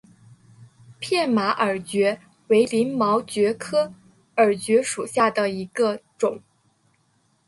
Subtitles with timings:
[0.99, 2.17] 片马耳蕨
[2.47, 3.93] 为鳞毛蕨科
[4.37, 6.41] 耳蕨属下的一个种。